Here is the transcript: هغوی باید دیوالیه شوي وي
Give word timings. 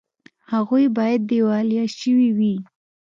هغوی 0.53 0.85
باید 0.97 1.21
دیوالیه 1.31 1.85
شوي 1.99 2.29
وي 2.37 2.55